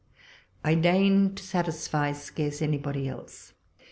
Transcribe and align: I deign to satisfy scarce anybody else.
I 0.63 0.73
deign 0.73 1.35
to 1.35 1.43
satisfy 1.43 2.13
scarce 2.13 2.63
anybody 2.63 3.07
else. 3.07 3.53